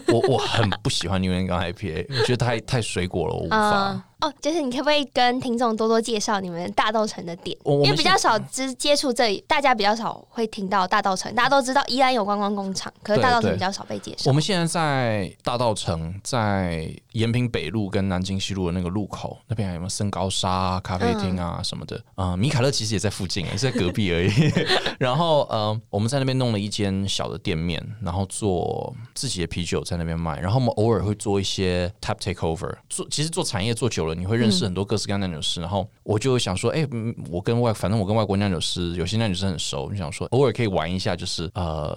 [0.09, 3.93] 我 我很不喜欢 New England IPA，我觉得太太水果了，我无法。
[3.93, 7.57] Uh, 哦，就是你可不可以跟听众多多介绍你们大稻城的点？
[7.65, 11.33] 因为比较少接接触这里，大家比较少会听到大稻城。
[11.37, 14.25] 大家都知道宜兰有观光工厂，可是大稻城比较少被介绍。
[14.27, 22.03] 我们现在在大稻城，在延平北路跟南京西路的那个路口那边，还有没有森高沙咖啡厅啊什么的？
[22.17, 23.38] 嗯，米卡勒其实也在附近。
[23.43, 24.31] 近，是在隔壁而已。
[24.99, 30.39] 然后呃，我们在那边弄了一间小的店面，然后做自己的啤酒在那边卖。
[30.41, 32.75] 然后我们偶尔会做一些 tap takeover。
[32.89, 35.61] 做其实做产业做久了，你会认识很多各式各样的酿酒师。
[35.61, 36.87] 然后我就想说，哎，
[37.31, 41.97] 我跟外反正我跟外国酿酒师有些酿酒师很熟，就想说偶尔可以玩一下，就是呃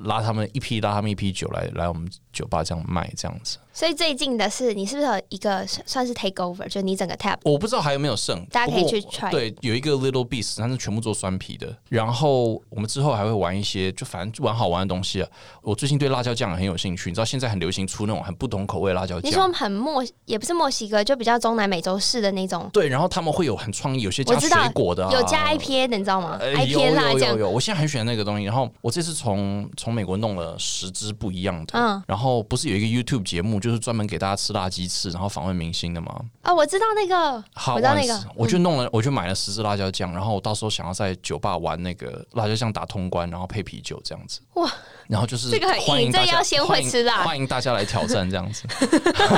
[0.00, 3.58] 拉他们一批拉他们一批酒来来我们酒吧这样卖这样子。
[3.72, 7.36] 所以最近的是，你是不是有一个算是 take over，就你整个 tap？
[7.42, 9.30] 我不知道还有没有剩，大家可以去 try。
[9.32, 11.74] 对，有一个 Little Beast，它是全部做酸皮的。
[11.88, 15.28] 然后我们之后还会玩一些，就反正就玩好玩的东西啊。
[15.62, 19.30] 我最近对辣椒酱很有兴趣，你知道现在很流行出那种很不同口味的辣椒酱。
[19.30, 22.68] 你说很墨，也不是墨西哥，就比较中南美洲式的那种。
[22.72, 27.20] 对，然后他们会有很创意，有些加水果的、啊，有加 IPA 的，你知道吗、呃、？IPA 辣酱。
[27.20, 28.44] 有有有有，我现在很喜欢那个东西。
[28.44, 36.14] 然后我这次从从美国弄了十支不一样的，嗯，然后不是有一个 YouTube 节目，就是专门给大家吃辣鸡翅，然后访问明星的吗？
[36.42, 44.40] 啊、哦，我知道那个，好，我知道那个，我就弄了，我就买了十支辣椒酱，然后我到说想要在酒吧玩那个辣椒酱打通关，然后配啤酒这样子。
[44.54, 44.70] 哇，
[45.08, 48.64] 然后就是这个欢迎大家，这要先会吃辣，欢迎大家来挑战这样子。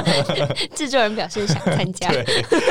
[0.75, 2.09] 制作人表示想参加，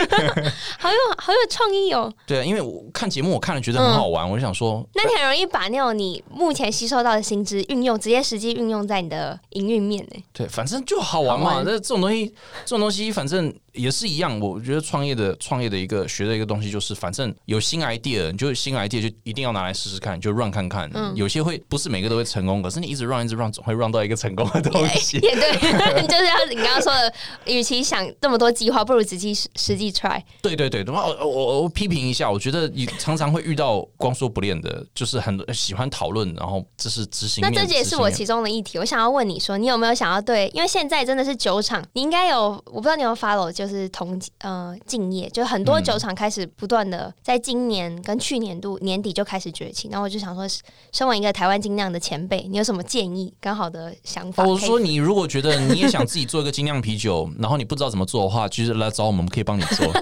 [0.79, 2.11] 好有好有创意哦。
[2.25, 10.23] 对啊，因为我看节目我看了觉得很好玩，嗯、我就想说，那你很容易把那种你目前吸收到的新知运用，直接实际运用在你的营运面呢。
[10.33, 11.61] 对，反正就好玩嘛。
[11.65, 12.27] 那这种东西，
[12.63, 13.53] 这种东西，反正。
[13.75, 20.89] 也是一样，我觉得创业的创业的一个学的一个东西就是，反正有新 idea，你就新 idea 就一定要拿来试试看，就 run 看看。
[20.93, 25.17] 嗯，有些会不是每个都会成功，可是你一直 run 一直 run，总会 run 到一个成功的东西。
[25.25, 27.13] 也对，就是要你刚刚说的，
[27.45, 30.21] 与其想这么多计划，不如实际实际 try。
[30.41, 37.41] 对对对，我我我批评一下，我觉得你常常会遇到光说不练的，就是很多喜欢讨论，然后这是执行。
[37.41, 40.49] 那这也是我其中的议题，我想要问你说，你有没有想要对？
[40.53, 44.19] 因为现在真的是酒厂，你应该有，我不知道你有没有 follow，就是同。
[44.39, 50.47] 呃，敬业就很多酒厂开始不断的在今年跟去年度年底就开始崛起，然后我就想说，
[50.91, 53.33] 身为一个台湾精酿的前辈，你有什么建议？
[53.39, 54.43] 刚好的想法？
[54.43, 59.91] 我说，你如果觉得你也想自己做一个精酿啤酒，然后你不知道怎么做的话，其实来找我们，我们可以帮你做。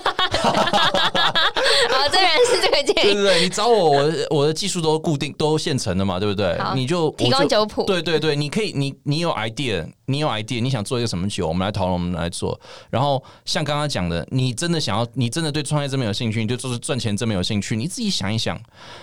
[0.44, 6.58] 好，这然是这个建议，对对对，你找我，我我的技术都固定都现成的嘛，对不对？
[6.76, 12.60] 你就提供酒谱，对对对，你可以，你你有 idea，你有 idea，你想做一个什么酒，我们来讨论，我们来做。
[12.90, 14.24] 然后像刚刚讲的。
[14.34, 18.60] 你真的想要，你真的对创业这么有兴趣，你对做赚钱这么有兴趣，你自己想一想，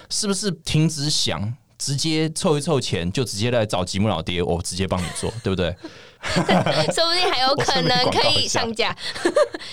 [0.08, 1.40] 是不是停止想，
[1.80, 5.74] 直接凑一凑钱，就直接来找吉姆老爹，我直接帮你做，对不对？
[6.92, 8.94] 说不定还有可能可以上架。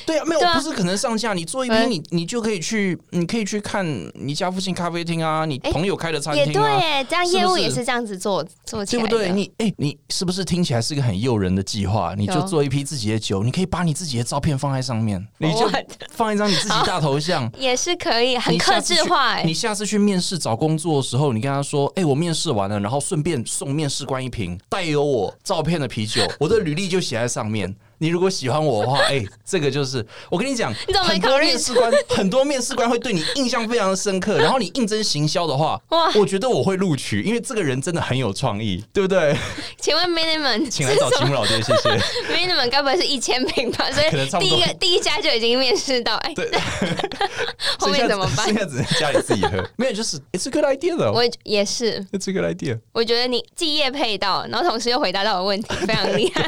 [0.06, 1.34] 对啊，没有，不是可能上架。
[1.34, 6.48] 你做一批，你你就可以去，你可以去看你家附近咖啡厅啊，你朋友开的餐厅啊。
[6.48, 9.32] 也对，这样业务也是这样子做做起来，对不对？
[9.32, 12.14] 你哎，你是不是听起来是个很诱人的计划？
[12.18, 15.70] 你就做一批自己的酒，你可以把你自己的照片放在上面， 你就
[16.12, 19.34] 放一张你自己大头像， 也是可以，很克制化。
[19.34, 27.76] 哎，你下次去面试找工作的时候，你跟他说：“哎，我面试完了，然后顺便送面试官一瓶带有我照片的啤酒。”我的履历就写在上面。
[28.00, 30.74] 你如果喜欢我的话，哎、欸，这个就是我跟你讲，
[31.04, 34.38] 很多面试官， 很多面试官会对你印象非常的深刻。
[34.42, 39.36] 然后你应征行销的话，哇，我觉得我会录取，因为这个人真的很有创意，对不对？
[39.80, 41.90] 请问 minimum， 请来找吉姆老爹，谢谢。
[42.34, 43.90] minimum 该不会是一千平吧？
[43.92, 46.52] 所以第一个第一家就已经面试到，哎、欸，对，
[47.80, 48.46] 后面怎么办？
[48.46, 49.64] 现在只能家里自己喝。
[49.76, 51.12] 没有，就是 it's a good idea 的。
[51.12, 52.80] 我也是，it's a good idea。
[52.92, 56.48] 我觉得你既业配到，然后同时又回答到我问题，非常厉害。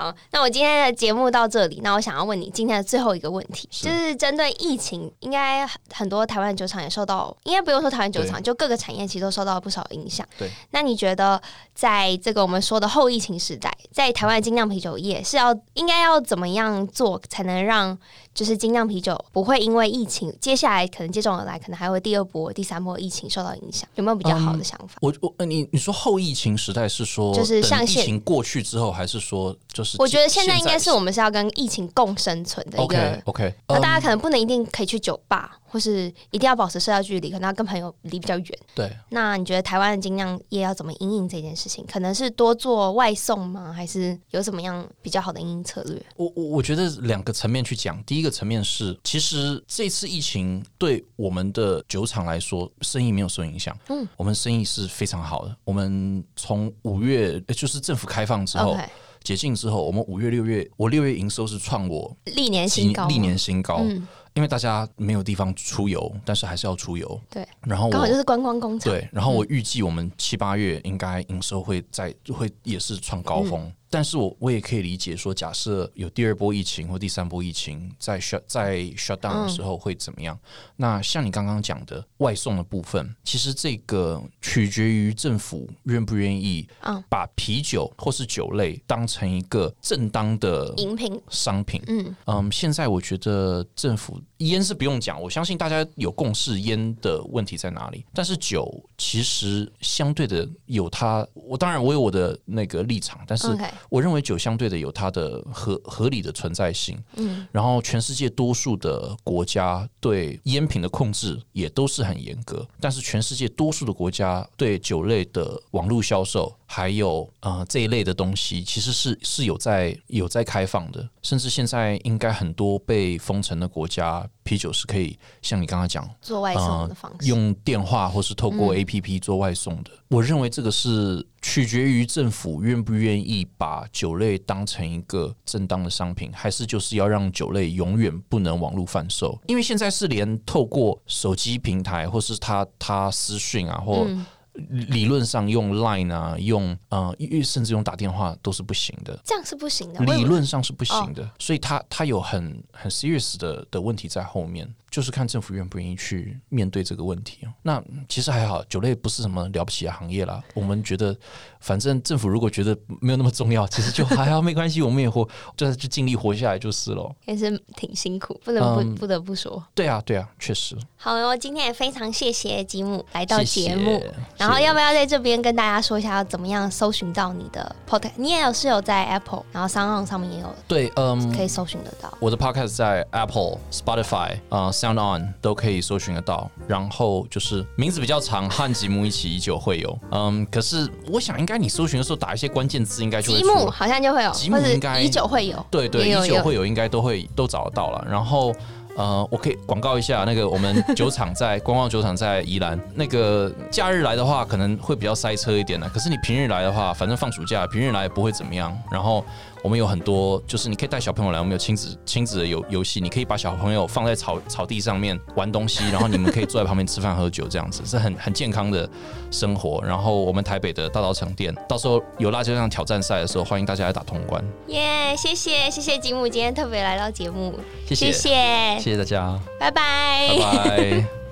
[0.00, 1.80] 好，那我今天的节目到这里。
[1.84, 10.26] 那我想要问你今天的最后一个问题，是就是针对疫情，应该很多台湾酒厂也受到，应该不用说台湾酒厂，就各个产业其实都受到了不少影响。
[10.38, 11.38] 对，那你觉得
[11.74, 17.98] 在这个我们说的后疫情时代，在台湾精酿啤酒业是要应该要怎么样做，才能让
[18.32, 23.88] 就是精酿啤酒不会因为疫情接下来可能接踵而来，可能还会第二波、第三波疫情受到影响？
[23.96, 24.94] 有没有比较好的想法？
[24.94, 29.96] 嗯、我我你你说后疫情时代是说就是像疫情过去之后，还是说就是？
[30.00, 35.58] 我觉得现在应该是我们是要跟疫情共生存的一个 OK OK，那大家可能不能一定可以去酒吧。
[35.70, 38.58] 或是一定要保持社交距离，可能要跟朋友离比较远。
[38.74, 41.86] 对，那你觉得台湾的精酿业要怎么应应这件事情？
[41.86, 43.72] 可能是多做外送吗？
[43.72, 46.02] 还是有什么样比较好的应应策略？
[46.16, 48.02] 我我我觉得两个层面去讲。
[48.04, 53.76] 第一个层面是，其实这次疫情对我们的酒厂来说，生意没有受影响。
[53.88, 55.56] 嗯，我们生意是非常好的。
[55.64, 58.88] 我们从五月就是政府开放之后，Okay.
[59.22, 63.80] 解禁之后，我们五月六月，我六月营收是创我历年新高，历年新高。
[63.82, 67.20] 嗯因为大家没有地方出游，但是还是要出游。
[67.28, 68.92] 对，然后刚好就是观光工厂。
[68.92, 73.62] 对，然后我预计我们七八月应该营收会在会也是创高峰。
[73.62, 80.34] 嗯但是我我也可以理解说，假设有第二波疫情或第三波疫情在 shut 在 shut down 的时候会怎么样？
[80.36, 86.66] 嗯、那像你刚刚讲的外送的部分，其实这个取决于政府愿不愿意
[87.08, 91.82] 把啤酒或是酒类当成一个正当的饮品商品。
[91.88, 98.04] 嗯嗯，现在我觉得政府烟是不用讲，我相信大家有共识，烟的问题在哪里？
[98.12, 103.48] 但是酒其实相对的有它，我当然我有我的那个立场，但是。
[103.88, 129.90] 我认为酒相对的有它的合合理的存在性，嗯，然后全世界多数的国家对烟品的控制也都是很严格，但是全世界多数的国家对酒类的网络销售还有呃这一类的东西，其实是是有在有在开放的，甚至现在应该很多被封城的国家，啤酒是可以像你刚刚讲做外送的方式，呃，用电话或是透过 APP 做外送的。
[129.90, 139.36] 嗯，我认为这个是取决于政府愿不愿意把酒类当成一个正当的商品，还是就是要让酒类永远不能网络贩售？
[139.48, 144.04] 因为现在是连透过手机平台或是他他私讯啊或。
[144.06, 144.24] 嗯
[144.54, 149.18] 理论上用 Line 啊，用呃，甚至用打电话都是不行的。
[149.24, 150.04] 这样是不行的。
[150.04, 154.72] 理论上是不行的，所以它它有很很 serious 的的问题在后面。
[154.90, 157.46] 就是看政府愿不愿意去面对这个问题。
[157.62, 160.42] 那其实还好，酒类不是什么了不起的行业啦。
[160.52, 161.16] 我们觉得，
[161.60, 165.24] 反正政府如果觉得没有那么重要，其实就还好，没关系，我们也活，
[165.56, 167.14] 就是就尽力活下来就是了。
[167.26, 169.64] 也是挺辛苦，不能不、嗯、不得不说。
[169.76, 170.76] 对啊，对啊，确实。
[170.96, 173.92] 好，我今天也非常谢谢吉姆来到节目。
[173.92, 178.12] 谢谢，然后要不要在这边跟大家说一下，要怎么样搜寻到你的 podcast？
[178.16, 180.46] 你也有是有在 Apple，然后 SoundOn 上面也有。
[180.66, 182.10] 对，嗯，可以搜寻得到。
[182.18, 184.72] 我的 podcast 在 Apple、Spotify 啊、呃。
[184.80, 189.98] Sound On 都可以搜寻得到，然后就是名字比较长，和吉姆一起依旧会有。
[190.10, 193.38] 嗯，可是我想应该你搜寻的时候打一些关键字，应该就会。
[193.38, 195.66] 吉姆好像就会有，吉姆应该依旧会有。
[195.70, 198.02] 对对，依旧会有，应该都会都找得到了。
[198.08, 198.54] 然后
[198.96, 205.90] 呃，我可以广告一下，那个我们酒厂在观光酒厂在宜兰，那个假日来的话可能会比较塞车一点呢。
[205.92, 208.76] 可是你平日来的话，反正放暑假，平日来也不会怎么样。
[208.90, 209.24] 然后。
[209.62, 218.88] 我们有很多，就是你可以带小朋友来，我们有亲子亲子的游游戏，你可以把小朋友放在草草地上面玩东西，然后你们可以坐在旁边吃饭喝酒，这样子是很 很健康的
[219.30, 219.82] 生活。
[219.84, 224.42] 然后我们台北的大稻埕店，到时候有辣椒酱挑战赛的时候，欢迎大家来打通关。
[224.68, 227.54] 耶，谢谢谢谢吉姆今天特别来到节目，
[227.86, 231.29] 谢谢谢谢，谢谢大家，拜拜拜拜。